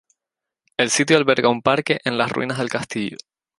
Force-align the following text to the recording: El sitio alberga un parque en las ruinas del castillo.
El 0.77 0.89
sitio 0.89 1.15
alberga 1.15 1.47
un 1.49 1.61
parque 1.61 1.99
en 2.03 2.17
las 2.17 2.31
ruinas 2.31 2.57
del 2.57 2.69
castillo. 2.71 3.17